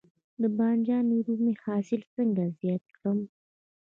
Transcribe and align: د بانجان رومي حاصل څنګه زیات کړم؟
د 0.41 0.43
بانجان 0.57 1.05
رومي 1.25 1.53
حاصل 1.63 2.01
څنګه 2.15 2.43
زیات 2.59 2.83
کړم؟ 2.95 3.19